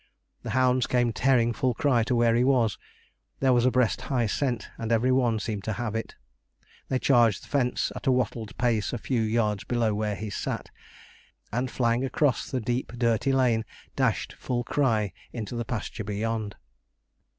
[0.41, 2.79] The hounds came tearing full cry to where he was;
[3.39, 6.15] there was a breast high scent, and every one seemed to have it.
[6.87, 10.71] They charged the fence at a wattled pace a few yards below where he sat,
[11.53, 13.63] and flying across the deep dirty lane,
[13.95, 16.55] dashed full cry into the pasture beyond.